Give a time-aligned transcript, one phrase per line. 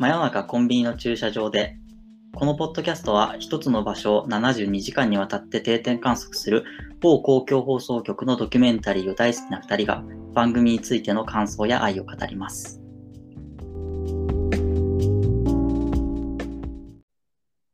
[0.00, 1.76] 真夜中コンビニの駐車場で
[2.34, 6.64] このポッドキャストは一つの場所を72時間にわたって定点観測する
[7.02, 10.02] 某公共放送局のドキュメンタリーを大好きな2人が
[10.32, 12.80] 番組についての感想や愛を語ります。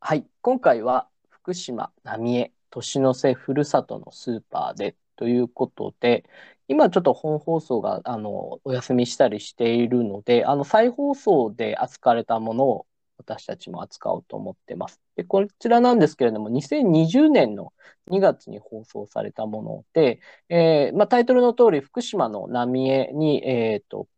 [0.01, 6.25] はい、今回は福島浪江年の瀬ふるさとのスーパーでということで、
[6.69, 12.87] 今ちょっと本放送があのお休みしたりしているので、あの再放送で扱われたものを
[13.19, 15.01] 私たちも扱おうと思ってます。
[15.17, 17.73] で、こちらなんですけれども、2020年の
[18.09, 24.09] 2月に放送されたもので、えーまあ、タイトルの通り福島の浪江に、えーと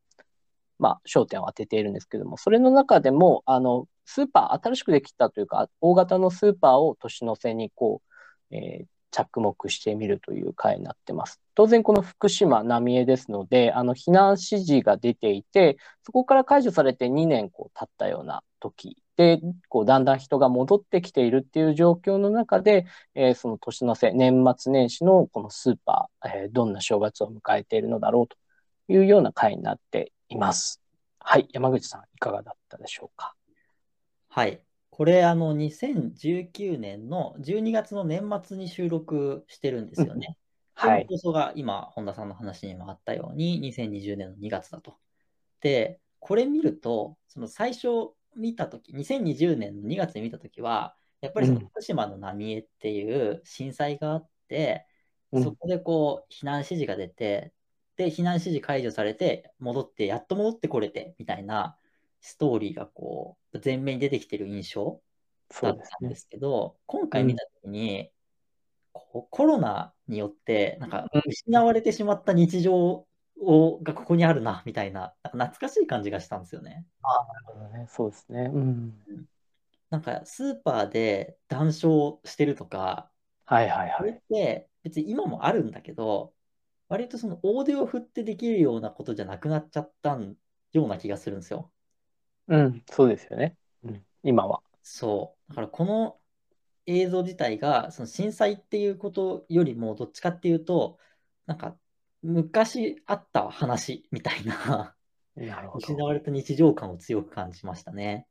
[0.79, 8.03] まあ、焦点を当てているんですけれども、それの中でも、あの、スーパー、新しくできたというか、大型のスーパーを年の瀬にこ
[8.51, 11.41] う、えー着目してみるという回になってます。
[11.55, 28.37] 当然、この福島、浪江ですので、あの、避難指示が出ていて、そこから解除されて2年こう経ったような時で、こう、だんだん人が戻ってきているっていう状況の中で、えーその年の瀬、年末年始のこのスーパー、えーどんな正月を迎えているのだろうと
[28.93, 30.81] いうような回になっています。
[31.19, 33.35] はい、山口さん、いかがだったでしょうか？
[34.29, 34.61] はい。
[34.99, 40.37] これ、あの、2019年の12月の年末に収録してるんですよね。
[40.75, 44.99] はい放送が今、本田さんの話にもあったように、2020年の2月だと。
[45.61, 47.87] で、これ見ると、その最初
[48.35, 54.85] 見たとき、2020年の2月に見たときは、やっぱりそのうん福島の浪江っていう震災があって、
[55.31, 57.53] うんそこでこう、避難指示が出て、
[57.95, 61.79] で、避難指示解除されて、戻って、やっと戻ってこれて、みたいな
[62.21, 65.03] ストーリーがこう、前面に出てきてる印象
[65.63, 65.97] だっそうですね。
[66.01, 68.11] たんですけど、今回見たときに、
[68.93, 73.07] こうコロナによって、なんかうん失われてしまった日常
[73.41, 76.85] をがここにあるな、みたいな、なんか懐かしい感じがしたんですよね。
[77.03, 77.87] なるほどね。
[77.89, 78.51] そうですね。
[78.53, 78.95] うん。
[79.91, 83.11] なんかスーパーで談笑してるとか、
[83.47, 84.23] はいはいこれっはい。
[84.29, 86.35] て別に今もあるんだけど、
[86.89, 90.37] 割とその大手を振ってできるようなことじゃなくなっちゃったん
[90.73, 91.71] ような気がするんですよ。
[92.49, 93.57] うん、そうですよね。
[93.85, 94.61] うん、今は。
[94.83, 95.51] そう。
[95.51, 96.17] だからこの
[96.87, 100.99] 映像自体が、その震災っていうことよりも、どっちかっていうと、
[101.47, 101.77] なんか、
[102.23, 104.95] 昔あった話みたいな、
[105.37, 106.05] なるほ失ど。
[106.07, 108.27] われた日常感を強く感じましたね。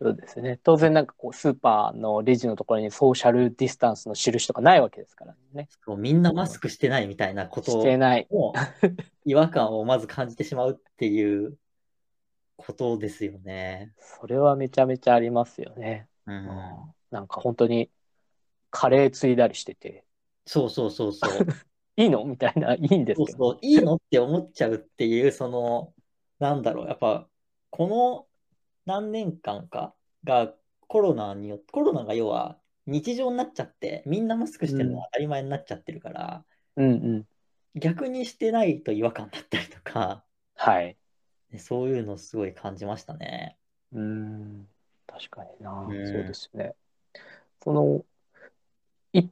[0.00, 0.60] そうですね。
[0.62, 5.68] 当然なんかこう、スーパーのレジのところにソーシャルディスタンスの印とかないわけですからね。
[5.84, 8.28] そうみんなマスクしてないみたいなことしてない。
[8.30, 8.54] も
[9.24, 11.58] 違和感をまず感じてしまうっていう
[12.58, 13.94] ことですよね。
[13.98, 16.08] それはめちゃめちゃありますよね。
[16.26, 17.90] うんうん、なんか本当に
[18.70, 20.04] カレーついだりしてて、
[20.44, 21.46] そうそうそうそう。
[21.96, 22.24] いいの？
[22.24, 23.38] みたいな、いいんですけど。
[23.38, 25.94] そうそう、いいのって思っちゃうっていう、その、
[26.38, 27.28] なんだろう、やっぱ、
[27.70, 28.26] この
[28.86, 30.54] 何年間かが
[30.86, 36.44] コロナによって、コロナが要は日常になっちゃって、みんなマスクしてるのが当たり前になっちゃってるから、
[36.76, 37.26] うんうん。
[37.74, 40.24] 逆にしてないと違和感だったりとか、
[40.54, 40.96] はい。
[41.52, 43.56] ねそういうのすごい感じましたね。
[43.92, 44.68] うん。
[45.06, 45.72] 確かにな。
[45.88, 46.74] うんそうですね。
[47.62, 48.04] その、
[49.12, 49.30] 一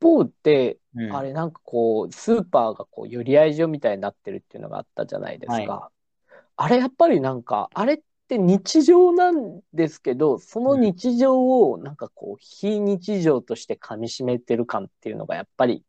[0.00, 5.90] 方で、うん、あれなんかこう、スーパーがこう、寄り合い所みたいになってるっていうのがあったじゃないですか。
[6.56, 15.84] あれやっぱりなんか、あれって日常なんですけど、その日常をなんかこう、非日常として噛み締めてる感っていうのがやっぱり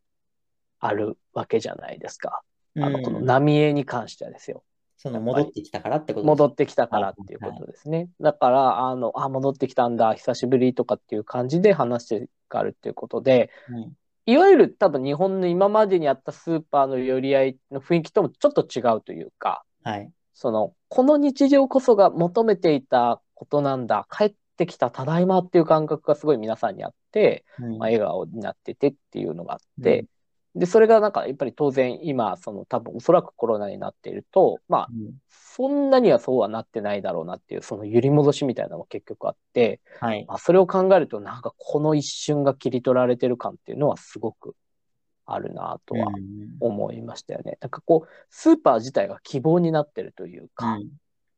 [0.79, 2.41] あるわけじゃないですか。
[2.75, 4.63] あの、うんこの浪江に関してはですよ。
[5.01, 8.09] その戻ってきたからってこと戻ってきたからっていうことですね。
[8.19, 13.93] だから、あの、あ、戻ってきたんだ、久しぶりとかっていう感じで話があるっていうことで、うん
[14.27, 20.11] いわゆる多分日本の今までにあったスーパーの寄り合いの雰囲気ともちょっと違うというか、はい。
[20.35, 27.77] その、この日常こそが求めていたことなんだ、帰ってきたただいまっていう感覚がすごい皆さんにあって、うん。
[27.79, 30.05] まあ、笑顔になっててっていうのがあって、
[30.55, 35.13] で、それがなんかやっぱり当然今、その多分おそらくコロナになっていると、まあ、うん
[35.53, 40.23] そんなにはそうはなってないだろうなっていう、その揺り戻しみたいなのが結局あって、はい。
[40.25, 44.55] まあ、それを考えると、なんかこの一瞬が切り取られてる感っていうのはすごく
[45.25, 47.57] あるなとはうん思いましたよね。
[47.59, 50.89] なんかこう、スーパー自体が希望になってるというか、うん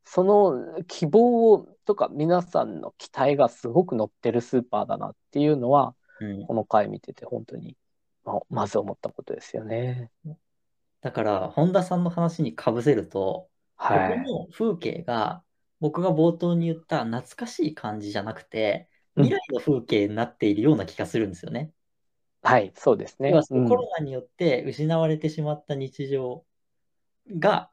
[0.05, 7.75] その希望をとか皆さんの期待がすごく乗ってるスーパーだなっていうのは、うんこの回見てて本当に、
[8.23, 10.11] まあまず思ったことですよね。
[11.01, 14.19] だから、本田さんの話にかぶせると、はい。
[14.19, 15.43] ここの風景が、
[15.81, 21.71] 僕が冒頭に言った懐かしい感じじゃなくて、うん未来の風景になっているような気がするんですよね。
[22.41, 23.29] はい、そうですね。
[23.29, 26.43] 要はそうんのコロナによって失われてしまった日常
[27.37, 27.69] が、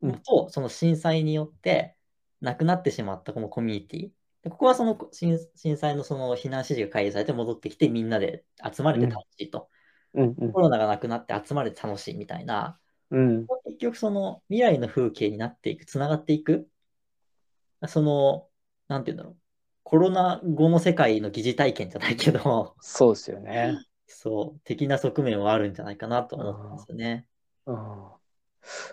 [0.00, 1.94] うんと、その震災によって
[2.40, 4.10] なくなってしまったこのコミュニティ。
[4.42, 8.44] でここはその震震災のその避難指示が解除されて戻ってきてみんなで
[8.74, 9.60] 集まれて楽しいと。
[9.60, 9.81] うん
[10.14, 12.78] うんコロナがなくなって集まれて楽しいみたいな、
[13.10, 16.68] うん結局その未来の風景になっていく、つながっていく、
[17.86, 18.48] その、
[18.88, 19.36] なんて言うんだろう。
[19.82, 23.76] コロナ後の世界の疑似体験じゃないけど、そうですよね。
[24.06, 27.26] そう、的な側面はあるんじゃないかなと思ったんですよね。
[27.66, 27.76] うん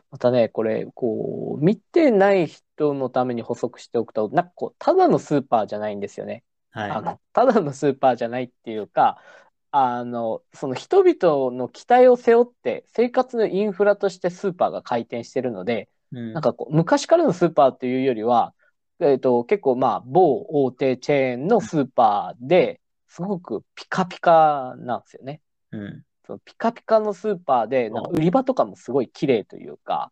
[0.09, 6.43] またね、これ、こう、見てない人のために補足しておくと、なんかこう、ただのスーパーじゃないんですよね。
[6.71, 6.91] はい。
[6.91, 9.21] あの、ただのスーパーじゃないっていうか、
[9.71, 18.53] あの、その人々の期待を背負って、生活のインフラとしてスーパーが回転してるので、うんなんかこう、昔からのスーパーというよりは、
[18.99, 25.41] えっと、結構まあ、某大手チェーンのスーパーで、すごくピカピカなんですよね。
[25.71, 26.05] うん。
[26.25, 30.11] そのピカピカのスーパーで、なんか売り場とかもすごい綺麗というか、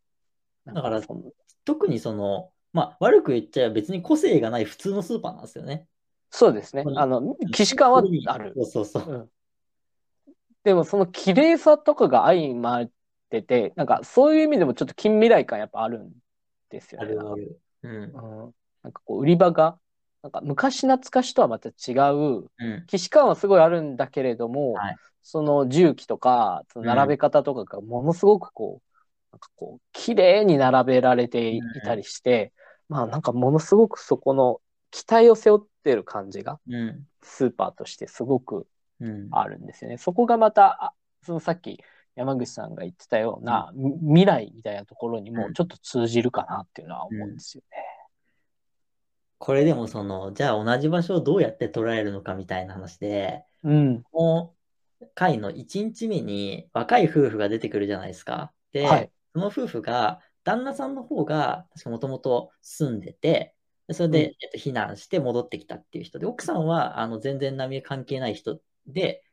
[0.66, 1.32] だからその
[1.66, 5.88] 特にその、まあ、悪く言っちゃえば別に個性がない普通のスーパーなんですよね。
[6.32, 8.54] そうですねあの、既視感はある。
[8.56, 9.32] そうそうそう。
[10.72, 12.92] うんでもその綺麗さとかが相まっ
[13.30, 16.12] てて、なんかそういう意味でもちょっと近未来感やっぱあるん
[16.70, 17.16] ですよね。
[17.20, 17.62] ある。
[17.84, 17.92] うん。
[17.92, 18.54] うん
[18.84, 19.80] なんかこう売り場が、
[20.24, 22.86] なんか昔懐かしとはまた違う、うん。
[22.88, 24.98] 既視感はすごいあるんだけれども、はい
[25.30, 28.88] その重機とか、その並べ方とかがものすごくこう、
[29.34, 32.54] なんかこう、綺麗に並べられていたりして、
[32.88, 37.08] まあなんかものすごくそこの期待を背負ってる感じが、うん。
[37.24, 38.66] スーパーとしてすごくうん。
[39.32, 39.98] あるんですよね。
[39.98, 41.84] そこがまた、あそのさっき
[42.16, 47.78] 山口さんが言ってたような、み未来みたいなところにもちょっと通じるかなっていうのは思うんですよね。
[49.40, 54.04] これでもその、じゃあ同じ場所をどうやって捉えるのかみたいな話で、うん。
[54.12, 54.56] こ
[55.00, 58.52] の回の1日目に若い夫婦が出てくるじゃないですか。
[58.72, 63.54] で、はいその夫婦が、旦那さんの方が、確かもともと住んでて、
[63.88, 69.24] でそれで、うんえっと、避難して戻ってきたっていう人で、奥さんはあの全然波関係ない人で、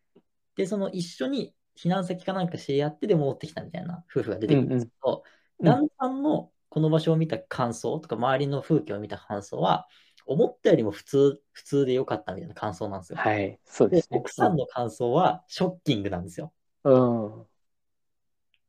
[0.56, 5.22] で、その一緒に避難先かなんか知り合ってで戻ってきたみたいな夫婦が出てくるんですけど、
[5.60, 9.86] うんうん旦那さんのこの場所を見た感想とか、周りの風景を見た感想は、
[10.26, 13.18] 思ったよりも普通、普通でよかったみたいな感想なんですよ。
[13.18, 13.58] はい。
[13.64, 14.18] そうでですね。
[14.18, 16.52] 奥さんの感想はショッキングなんですよ。
[16.82, 17.46] うん。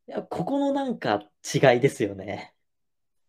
[0.08, 2.54] いやここのなんか違いですよね。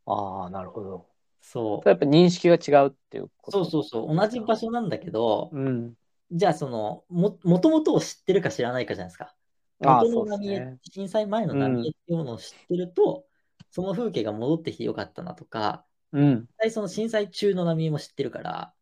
[0.05, 1.07] ああ、なるほど。
[1.41, 3.31] そそれやっぱ認識が違うっていうう。
[3.39, 3.65] こと？
[3.65, 4.15] そうそうそう。
[4.15, 5.97] 同じ場所なんだけど、うん。
[6.31, 9.35] じゃあその、も、もともとを知ってるか知らないかじゃないですか。
[9.81, 10.79] 元の浪江、ね。
[10.91, 13.27] 震災前の浪江っていうものを知ってると、
[13.71, 16.41] その風景が戻ってきてよかったなとか、うん。
[16.41, 18.75] 実際その震災中の浪江も知ってるから、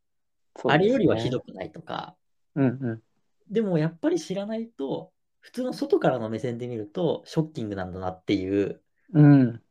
[0.64, 2.16] ねあれよりはひどくないとか、
[2.54, 3.02] うんうん。
[3.50, 8.80] でもやっぱり知らないと、普通の外からの目線で見るとショッキングなんだなっていう
[9.12, 9.62] うん。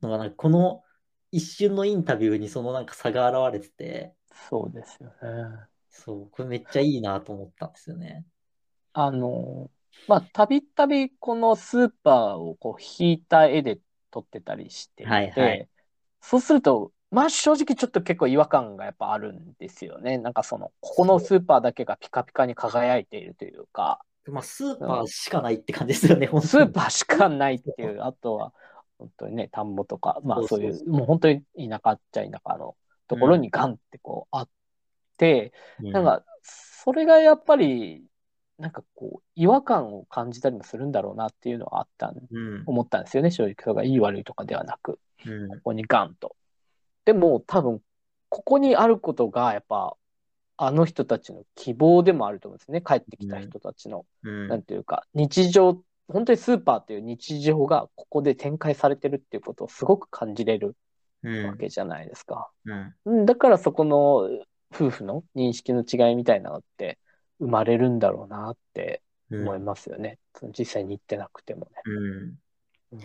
[0.00, 0.82] のが、なんかこの
[1.30, 4.14] 一瞬のインタビューにそのなんか差が現れてて、
[4.50, 5.71] そうですよね。
[5.92, 8.24] そう、これめっちゃいいなと思ったんですよね。
[8.94, 9.70] あの、
[10.08, 13.78] まあ、たびたびこのスーパーをこう引いた絵で
[14.10, 15.68] 撮ってたりしていて、はいはい
[16.24, 20.18] そうすると、まあ正直ちょっと結構違和感がやっぱあるんですよね。
[20.18, 28.54] なんかその、ここのスーパーだけがピカピカに輝いているというか、まあ、スーパーしかないって感じですよね、スーパーしかないっていう、あとは、
[28.98, 32.76] 本当にね、田んぼとか、まあそういう、もう本当に田舎っちゃ田舎の
[33.08, 34.52] ところにガンってこうあって、
[35.82, 38.04] うんなんか、それがやっぱり、
[38.58, 43.54] なんかこう、違和感を感じたりもするんだろうなっていうのはあったん、うん、思ったんですよね、正直。
[43.60, 46.36] それがいい悪いとかではなく、うんここにガンと。
[47.04, 47.80] でも、多分、
[48.28, 49.96] ここにあることが、やっぱ、
[50.56, 52.82] あの人たちの希望でもあると思うんですね。
[52.82, 60.76] 帰ってきた人たちの、うんていうか、日常、本当にスーパーっていう日常がここで展開されてるっていうことをすごく感じれる
[61.22, 62.50] うんわけじゃないですか。
[62.64, 64.28] うんうん、だからそこの
[64.72, 66.98] 夫婦の認識の違いみたいなのって
[67.38, 70.18] 生まれるんだろうなってうん思いますよね。
[70.34, 71.70] その実際に行ってなくてもね。
[71.86, 73.04] うんい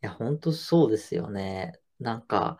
[0.00, 1.78] や、本当そうですよね。
[2.00, 2.58] なんか、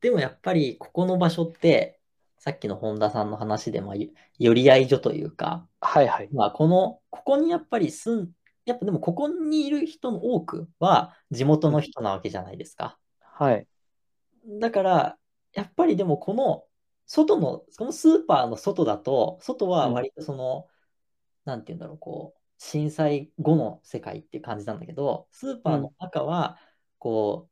[0.00, 2.00] でもやっぱりここの場所って、
[2.38, 6.28] さっきの本田さんの話でも、よ寄り合い所というか、はいはい。
[6.32, 8.30] まあ、この、ここにやっぱり住ん、
[8.64, 12.98] やっぱでもここにいる人の多くは地元の人なわけじゃないですか。
[13.20, 13.66] はい。
[14.60, 15.18] だから、
[15.54, 16.64] やっぱりでもこの
[17.08, 20.68] 外の、このスーパーの外だと、外は割とその、
[21.44, 26.58] なんていうんだろう、こう、震災後の世界っていう感じなんだけど、スーパーの中は、
[26.98, 27.48] こ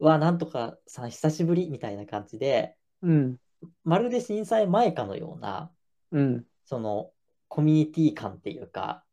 [0.00, 3.38] う、うわ、なんとかさん久しぶりみたいな感じで、うん。
[3.84, 5.70] まるで震災前かのような、
[6.10, 6.46] うん。
[6.64, 7.12] その
[7.48, 9.04] コミュニティ感っていうか、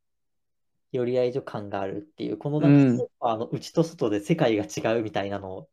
[0.94, 5.68] 寄り合い所感があるっていう、このなんうんかスーパーの内と外で世界が違うみたいなの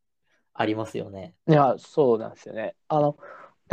[0.55, 1.35] ありますよね。
[1.49, 2.75] いや、そうなんですよね。
[2.89, 3.17] あの、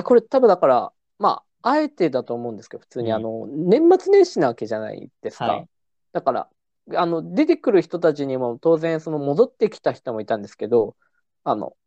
[0.03, 5.46] これ多分だから、まあ、あえてだと思うんですけど、普通にうんあの、年末年始なわけじゃないですか。
[5.46, 5.68] はい
[6.12, 6.50] だから、
[6.96, 10.96] あの、出てくる人たちにも当然、その戻ってきた人もいたんですけど、
[11.44, 11.77] あの、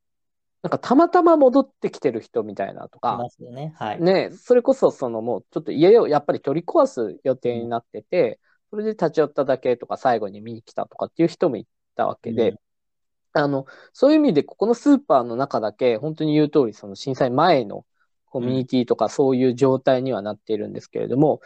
[0.63, 3.75] なんかたまたま戻ってきてる人みたいなといか、ますよね。
[3.77, 4.01] はい。
[4.01, 8.39] ね、それこそそのもうちょっと家をやっぱり取り壊す予定になってて、
[8.71, 11.67] それで立ち寄っただけとか最後に見に来たとかっていう人もい
[11.97, 12.59] たわけで、うん
[13.35, 17.87] あの、そういう意味でここのスーパーの中だけ本当に言う通りその震災前の
[18.33, 21.43] コミュニティとかそういう状態にはなっているんですけれども、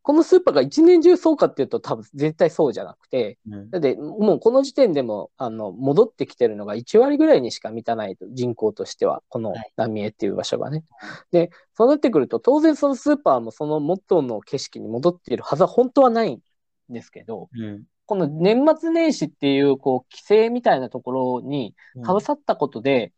[0.00, 3.70] このスーパーが一年中そうかっていうと多分絶対そうじゃなくて、うん。
[3.70, 9.72] だってもうこの時点でもあの戻ってきてるのが1割ぐらいにしか満たないと人口としてはこのはい。
[9.76, 10.84] 浪江っていう場所がね。
[11.32, 16.40] でそうなってくると当然そのスーパーもその元の景色に戻っているはずは本当はないん
[16.88, 17.82] ですけどうん。
[18.06, 22.02] この年末年始っていうこう規制みたいなところにうん。
[22.04, 23.12] かぶさったことで、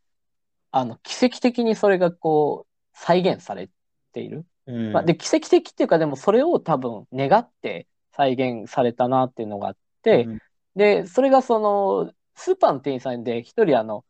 [0.70, 2.67] あの奇跡的にそれがこう
[2.98, 3.70] 再現され
[4.12, 4.44] ている。
[4.66, 10.38] うんまあ、で、奇跡的っていうか、でもそれを多分願って再現されたなっていうのがあって、うん
[10.78, 14.04] で、それがその、スーパーの店員さんで一人あの、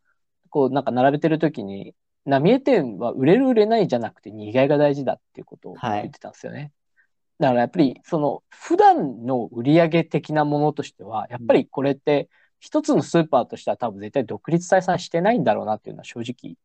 [0.49, 6.71] こうなんか並べてる時に、浪江店は売れる売れないじゃなくて、にぎわいが大事だっていうことをはい言ってたんですよね。
[7.39, 12.29] だからやっぱり、その、普段の売り上げ的なものとしては、やっぱりこれって、
[12.59, 16.55] 一つのスーパーとしては多分絶対独立採算してないんだろうなっていうのは正直、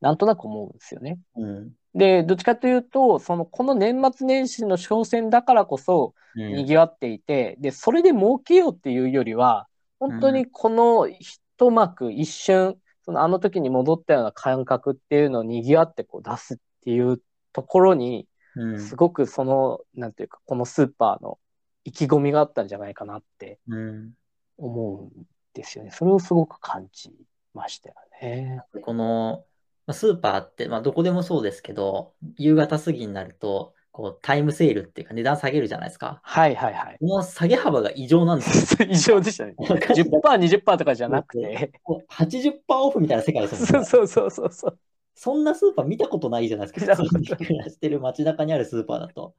[0.00, 1.18] なんとなく思うんですよね。
[1.36, 9.66] うんで、どっちかというと、その、この年末年始の商戦だからこそ、うん賑わっていて、で、それで儲けようっていうよりは、
[9.98, 17.20] 本当にこの一幕、一瞬、そのあの時に戻ったような感覚っていうのを賑わってこう出すっていう
[17.52, 21.38] ところに、うんすごくその、なんていうか、このスーパーの
[21.82, 24.12] 意気込みがあったんじゃないかなってうん
[24.56, 25.90] 思うんですよね。
[25.90, 27.12] それをすごく感じ
[27.54, 28.62] ましたよね。
[28.82, 29.44] この
[29.90, 36.20] まあスーパーって、まあ、どこでもそうですけど、夕方過ぎになると、こうタイムセールっていうか値段下げるじゃないですか。
[36.22, 36.96] はいはいはい。
[37.00, 38.86] この下げ幅が異常なんですよ。
[38.88, 39.54] 異常でしたね。
[39.58, 41.72] 10%、20%とかじゃなくて。
[41.82, 43.86] こう80%オフみたいな世界ですもんね。
[43.86, 44.78] そうそうそうそう。
[45.14, 46.94] そんなスーパー見たことないじゃないですか。
[46.94, 49.34] 普通に暮らしてる街中にあるスーパーだと。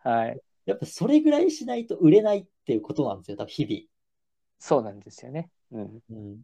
[0.00, 0.38] はい。
[0.66, 3.88] やっぱそれぐらいしないと売れないっていうことなんですよ、多分日
[4.58, 5.50] そうなんですよね。
[5.72, 6.00] うん。
[6.10, 6.36] 々。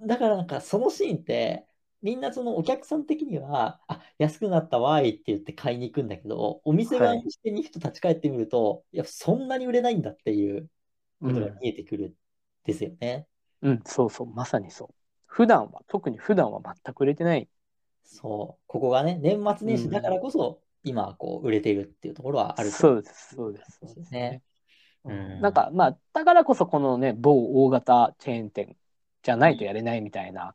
[0.00, 1.64] うん、だからなんかそのシーンって、
[2.02, 10.68] みんなそのお客さん的には、あ、安くなったわーいって言って買いに行くんだけど、お店側の視点に人立ち返ってみると、い、や、そんなに売れないんだっていう
[11.20, 12.14] ことが見えてくるん
[12.64, 13.26] ですよね。
[13.62, 14.94] うん、そうそう、まさにそう。
[15.26, 17.48] 普段は、特に普段は全く売れてない。
[18.04, 18.62] そう。
[18.66, 23.78] ここがね、年末年始だからこそ、今こう売れているっていうところはあるとそうです、そうです。
[23.82, 24.42] そうですね。
[25.04, 28.76] ううんんなんか、まあ、だからこそこのね、某大型チェーン店
[29.22, 30.54] じゃないとやれないみたいな、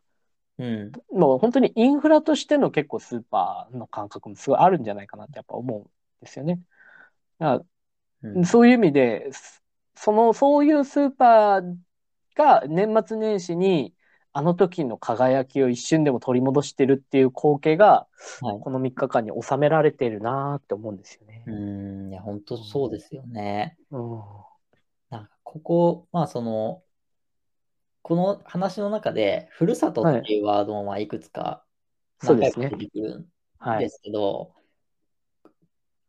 [0.59, 0.91] うん。
[1.11, 5.83] もう本当にインフラとしての結構スーパーの感覚もすごいあるんじゃないかなってやっぱ思うん
[6.21, 6.61] ですよね。
[7.39, 7.65] だか
[8.23, 9.29] うんらそういう意味で、
[9.95, 11.77] その、そういうスーパー
[12.35, 13.93] が年末年始に
[14.31, 18.07] あの時の輝きを一瞬でも取り戻してるっていう光景が、
[18.41, 21.43] はいこの3日間に収められてるなって思うんですよね。
[21.45, 23.77] うん、いや、本当そうですよね。
[23.91, 24.21] うん
[25.09, 26.83] なんかここ、まあその、
[28.03, 31.63] この話の中で、ふるさとっていうワードもまあいくつか
[32.21, 33.25] 出てくるん
[33.57, 33.79] はい。
[33.79, 34.51] ですけど、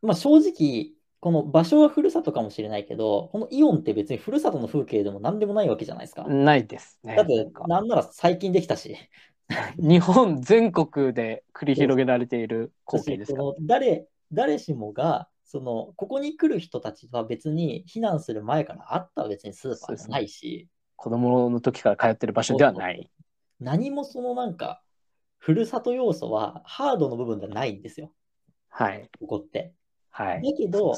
[0.03, 6.25] まあ正直、この場所はふるさとかもしれないけど、このイオンって別にふるさとの風景でも何でもないわけじゃないですか。
[6.25, 7.15] ないですね。
[7.15, 8.97] だってなんか、なら最近できたし。
[9.79, 23.11] 日本全国で繰り広げられている光景ですか誰、誰しもが、その、ここに来る人たちは別に避難する前からあった別にスーパーじゃないし、子供の時から通ってる場所ではない。
[23.61, 24.83] 何もそのなんか、
[25.39, 28.13] ふるさと要素はハードの部分ではないんですよ、
[28.71, 29.09] はい。
[29.21, 29.75] ここって。
[30.11, 30.43] はい。
[30.43, 30.95] だけど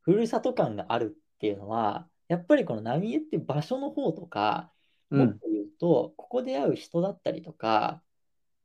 [0.00, 4.72] ふるさと感があるっていうのは、やっぱりこの浪江っていう場所の方とか、
[5.10, 5.18] うん。
[5.20, 8.02] もっと言うと、ここで会う人だったりとか、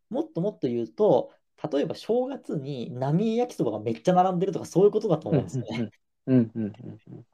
[0.09, 1.33] もっともっと言うと、
[1.71, 5.89] 例えば正月に浪江焼きそばがめっちゃ並んでるとかそういうことだと思うんですよね。
[6.27, 6.51] うん。
[6.55, 6.63] うん。
[6.63, 7.25] うん。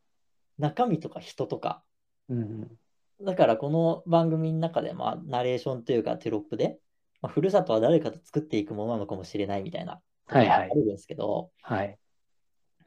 [0.58, 1.84] 中身とか人とか。
[2.30, 2.38] うん。
[2.40, 2.80] うん。
[3.24, 6.80] だからこの番組の中で、まあ、ナレーションというかテロップで、
[7.22, 11.98] まあ、ふるさとは誰かと作っていくものなのかもしれないみたいなはいはいがあるんですけど、はい。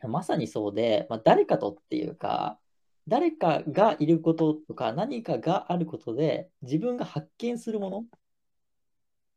[0.08, 2.58] まさにそうで、まあ、誰かとっていうか、
[3.06, 8.04] 誰かがいることとか何かがあることで自分が発見するもの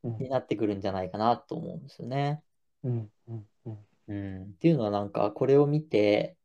[0.04, 2.42] うんになってくるんじゃないかなと思うんですよね。
[2.84, 3.12] うん。
[3.28, 3.46] うん。
[3.66, 3.78] うん。
[4.08, 6.38] うん、っていうのはなんかこれを見て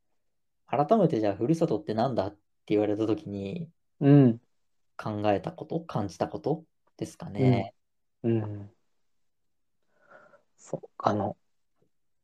[0.67, 3.69] 改めてじゃあふるさとってなんだって言われた時に
[4.03, 4.39] うん。
[4.97, 6.65] 考えたこと感じたこと
[6.97, 7.73] ですかね。
[8.23, 8.71] うん。
[10.59, 11.37] そう、あの、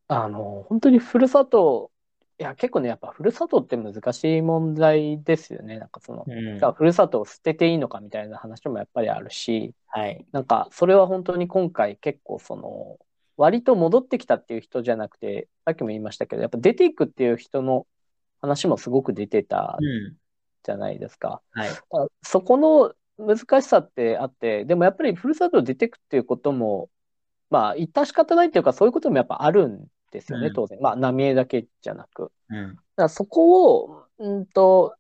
[0.08, 1.90] あの、本当にふるさと、
[2.38, 5.78] いや、結構ね、やっぱふるさとって難しい問題ですよね。
[5.78, 10.26] なんかその、うんじゃあふるさとを捨てていいのかみたいな話もやっぱりあるし、はい。
[10.32, 12.99] なんかそれは本当に今回結構その、
[13.37, 17.87] 割と戻ってきたっていう人じゃなくて、さっきも言いましたけど、やっぱ出ていくっていう人の
[18.40, 20.16] 話もすごく出てたうん。
[20.62, 21.40] じゃないですか。
[21.52, 21.68] はい。
[21.68, 26.88] あそこの難しさってあって、でもやっぱりふるさと出てくっていうことも、
[27.50, 30.78] まあ、致し方ないっていうか、そういうこともやっぱあるんですよね、うん当然。
[30.80, 32.30] まあ、浪江だけじゃなく。
[32.50, 32.74] うん。
[32.74, 34.94] だからそこを、うんと、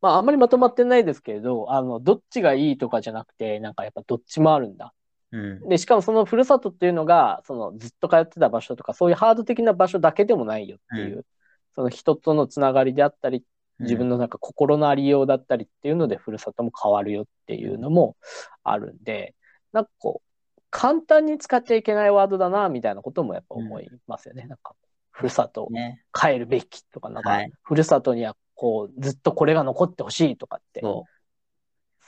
[0.00, 4.92] まあ、あんまりまとまってないですけれど、あの、どっちがいいとかじゃなくて、なんかやっぱどっちもあるんだ。
[5.32, 5.68] うん。
[5.68, 11.26] で、しかもそのふるさとっていうのが、そのずっと通ってた場所とか、そういうハード的な場所だけでもないよっていう、う
[11.74, 13.44] その人とのつながりであったり、
[13.80, 14.14] 自分の。
[14.16, 18.16] のなんか心のありようだったりっていうので、ふるさとも変わるよっていうのも
[18.62, 19.34] あるんで、
[19.72, 24.46] なんかこう、簡単に使っちゃいけないワードだな、みたいなこともやっぱ思いますよね。
[24.46, 24.74] なんか、
[25.10, 26.02] ふるさとね。
[26.12, 31.10] 帰るべきとか、なんかはい、ふるさとにはこう、ずっとこれが残ってほしいとかって、そう。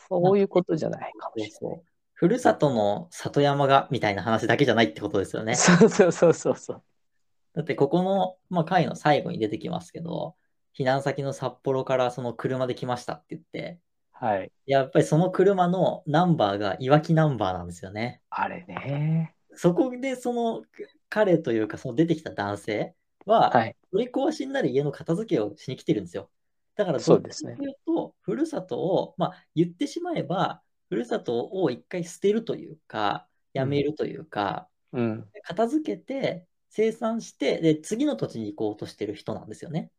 [0.08, 1.50] そういうことじゃないかもしれない。
[1.50, 1.85] そう。
[2.14, 5.54] ふるさとの里山がみたいな話だけじゃないってことですよね。
[5.54, 6.82] そうそうそうそうそう。
[7.54, 10.35] だってここの、まあ、回の最後に出てきますけど、
[10.78, 13.78] 避難先の札幌からその車で来ましたって言って、
[14.12, 14.50] はい。
[14.66, 18.23] やっぱりその車のナンバーがいわきナンバーなんですよね。
[18.30, 19.35] あれね。
[19.54, 20.62] そこでその
[21.09, 23.76] 彼というかその出てきた男性は、はい。
[23.92, 26.30] 取り壊しになる家の片付けをしに来てるんですよ。
[26.76, 27.56] だからそうですね
[27.87, 35.26] と、ふるさとを、まあ、言ってしまえば、ふるさとを一回捨てるというか、やめるというか、うん。
[35.42, 39.90] 片付けて、生産して、で、次の土地に行こうとしてる人なんですよね。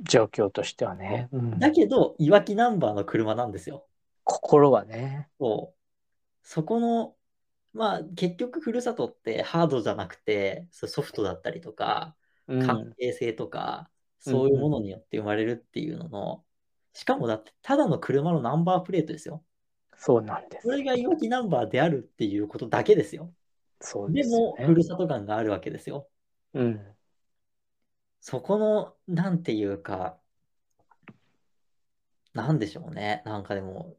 [0.00, 1.28] 状況としてはね。
[1.32, 3.86] うんだけど、いわきナンバーの車なんですよ。
[4.24, 5.28] 心はね。
[5.38, 5.78] そう。
[6.42, 7.16] そこの、
[7.72, 16.44] まあ、結局、ふるさとってハードじゃなくて、ソフトだったりとか、うん関係性とか、そういうものによって生まれるっていうのの、
[16.92, 19.42] しかもだって、ただの車のナンバープレートですよ。
[19.96, 20.70] そうなんですそ。
[20.72, 23.32] れがいわきナンバーであるっていうことだけですよ。
[23.80, 24.66] そうでですよも、ね。
[24.66, 26.08] ふるさと感があるわけですよ。
[26.54, 26.93] うん。
[28.26, 30.16] そこの、なんていうか、
[32.32, 33.20] なんでしょうね。
[33.26, 33.98] なんかでも、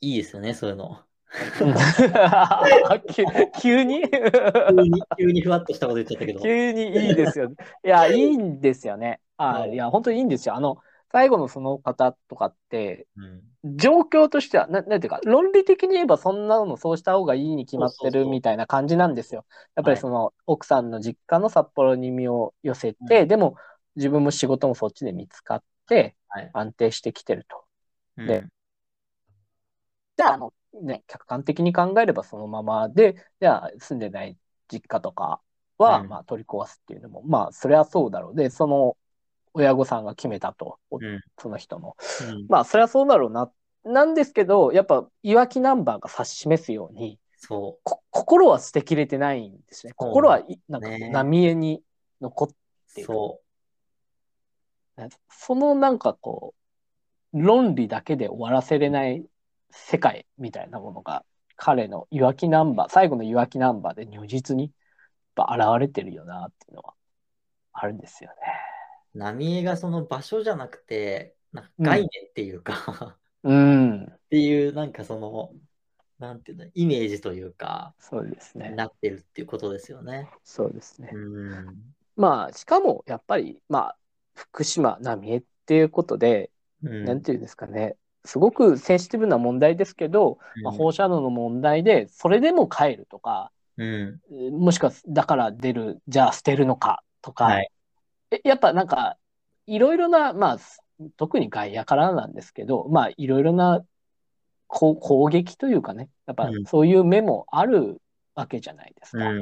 [0.00, 1.02] いいですよね、そういうの。
[3.12, 3.24] 急
[3.60, 4.00] 急に？
[4.08, 6.40] 急に、急にふわっとしたこと言っちゃったけど。
[6.40, 7.50] 急にいいですよ。
[7.84, 9.20] いや、いいんですよね。
[9.36, 10.54] あうんいや、本当にいいんですよ。
[10.54, 10.78] あの、
[11.12, 13.42] 最後のその方とかって、うん。
[13.76, 19.44] 状況としては、ななんていうか、論理的に言えばそんなのそうした方がいいに決まってるみたいな感じなんですよ。
[19.74, 20.00] やっぱりはい。
[20.00, 23.56] その、奥さんの実家の札幌に身を寄せて、うでも
[23.96, 27.64] 自分も仕事もそっちで見つかってはい、安定してきてると。
[28.18, 28.26] うん。
[28.26, 28.44] で
[30.16, 34.36] じゃあ、あの、ね、客観的に考えればそのままで、じゃあ住んでない
[34.70, 35.40] 実家とか
[35.78, 36.08] は、うん。
[36.08, 38.34] まあ取り壊すっていうのも、まあそれはそうだろう。
[38.34, 38.96] で、その
[39.54, 41.96] 親御さんが決めたと、おうんその人の。
[42.28, 43.50] うんまあそれはそうだろうな。
[43.84, 49.92] なんですけど、やっぱいわきナンバーが指し示すように、そこ心は捨てきれてないんですね。
[49.96, 51.82] 心はいなんかね浪江に
[52.20, 53.06] 残っう、ている。
[53.06, 53.40] そ
[55.30, 56.54] そのなんかこ
[57.32, 59.24] う、論理だけで終わらせれない
[59.70, 61.24] 世界みたいなものが、
[61.56, 64.72] 彼のいわきナンバー、最後のいわきナンバーで如実に
[65.36, 66.94] やっぱ現れてるよなっていうのは
[67.72, 68.36] あるんですよね。
[69.14, 69.18] う。
[69.18, 75.52] 浪江がその場所じゃなくて、なんか概念っていうか、うん、っていう、なんかその、
[76.18, 78.70] なんていうの、イメージというか、そうですね。
[78.70, 80.30] なってるっていうことですよね。
[80.42, 81.10] そうですね。
[81.12, 81.94] うん。
[82.16, 83.96] まあ、しかもやっぱり、まあ、
[84.34, 86.50] 福島、浪江っていうことで、
[86.82, 94.20] うんなんていうんですかね、すごくセンシティブな問題ですけど、まあ、放射能の問題で、それでも帰るとか、うん。
[94.52, 97.70] もしくはだから出る、じゃあ捨てるのかとか、はい。
[98.30, 99.16] えやっぱなんか、
[99.66, 100.58] いろいろな、まあ、
[101.16, 103.84] 特に外野からなんですけど、まあ、いろいろな
[104.66, 108.00] 攻撃というかね、やっぱうんそういう目もある
[108.34, 109.28] わけじゃないですか。
[109.30, 109.40] うん。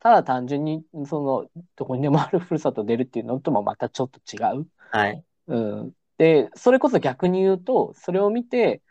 [0.00, 4.66] ただ単純に、その、どこにでもあるふるさと出るっていうのともまたちょっと違う。
[4.90, 5.24] はい。
[5.48, 8.82] うん、で、それこそ逆に言うと、それを見て、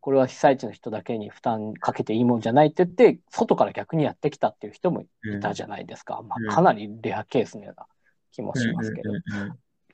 [0.00, 6.22] これは被災地の人だけに負担かけていいもんじゃないって言って、外から逆にやってきたっていう人もいうんたじゃないですか。
[6.22, 7.86] まうんあ、かなりレアケースのような
[8.34, 9.12] 気もしますけど。
[9.12, 9.16] っ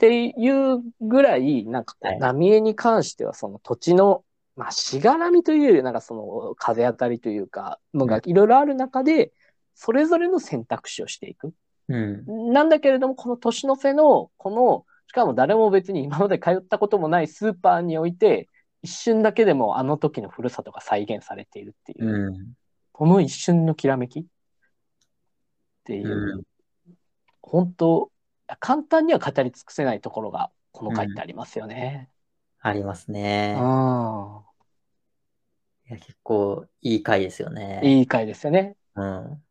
[0.01, 4.25] ていうぐらい、なんかこう、はい浪江に関しては、その土地の、
[4.57, 9.33] まあ、しがらみというより、なんかその風当たりというか、のがいろいろある中で、
[9.75, 11.53] それぞれの選択肢をしていく。
[11.89, 12.53] うん。
[12.53, 18.49] なんだけれども、この年の瀬の、この、しかも誰も別に今まで通ったこともないスーパーにおいて、
[18.83, 22.55] 一瞬だけでもあの時のふるさとが再現されているっていううん。
[22.93, 24.25] この一瞬のきらめきっ
[25.85, 26.43] ていう、うん
[27.43, 28.13] 本当、
[28.59, 32.09] 簡単には語り尽くせないところが、この回ってありますよね。
[32.61, 33.55] ありますうね。
[33.55, 33.57] ん。
[35.89, 37.81] いや結構いい回ですよね。
[37.83, 38.77] いい回ですよね。
[38.95, 39.43] うん。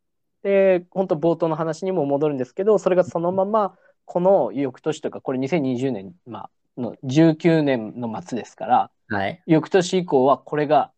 [0.44, 9.42] で、本当冒頭の話にも戻るんですけど、それがそのまま、この翌年とか、これ2020年、まあ、の19年の末ですから、はい。
[9.46, 10.92] 翌年以降はこれが、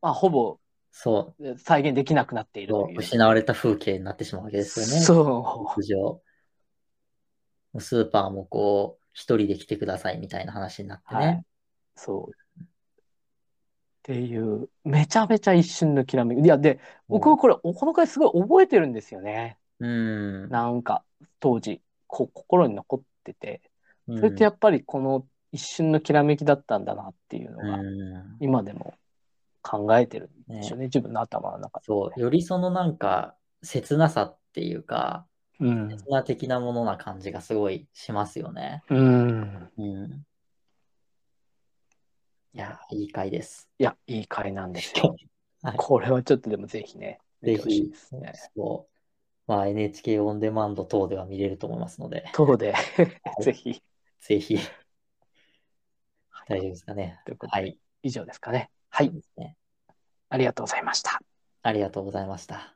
[0.00, 0.58] まあ、ほぼ
[0.98, 1.58] そう。
[1.58, 2.74] 再現できなくなっている。
[2.96, 4.92] 失われた風景になってしまうわけですよね。
[5.02, 6.22] そ通常。
[7.80, 11.14] スーパーもこう、一人で来てくださいみたいな話になってう。
[11.14, 11.44] はいね。。
[11.94, 12.62] そう。
[12.62, 12.66] っ
[14.02, 16.42] ていう、めちゃめちゃ一瞬のきらめき。
[16.42, 19.58] いや、で、僕はこれ、この回すごい覚えてるんですよね。
[19.80, 20.48] うん。
[20.48, 21.02] なんか、
[21.40, 23.62] 当時、こ心に残ってて。
[24.06, 28.94] うんそれってやっぱりこの一瞬のきらめきだったんだなっていうのが、うん今でも
[29.62, 31.86] 考えてるんでしょうね、自分の頭の中で。
[31.86, 33.34] そう、よりそのなんか、
[33.64, 35.26] 切なさっていうか、
[35.60, 36.24] うん。
[36.24, 38.82] 的なものな感じがすごいしますよね。
[38.90, 39.70] うん。
[39.78, 40.26] うん。
[42.52, 43.68] いや、いい回です。
[43.78, 45.16] いや、いい回なんですよ。
[45.62, 48.32] はいこれはちょっとでもぜひね、見ぜひですね。
[48.54, 48.96] そう。
[49.46, 52.74] まあ、NHK オンデマンド等では見れると思いますので、等で、
[53.42, 53.82] ぜひ。
[54.20, 54.58] ぜひ。
[56.48, 57.20] 大丈夫ですかね。
[57.48, 57.78] はい。
[58.02, 58.70] 以上ですかね。
[58.90, 59.56] はいね。
[60.28, 61.20] ありがとうございました。
[61.62, 62.74] ありがとうございました。